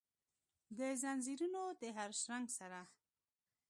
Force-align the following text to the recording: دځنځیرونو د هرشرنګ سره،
دځنځیرونو 0.77 1.61
د 1.81 1.83
هرشرنګ 1.97 2.47
سره، 2.57 2.81